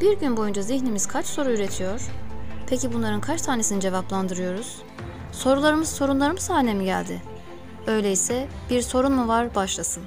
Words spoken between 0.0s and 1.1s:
Bir gün boyunca zihnimiz